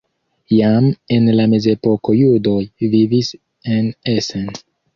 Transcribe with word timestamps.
Jam 0.53 0.87
en 1.17 1.27
la 1.39 1.45
mezepoko 1.51 2.17
judoj 2.21 2.57
vivis 2.97 3.33
en 3.77 3.95
Essen. 4.19 4.53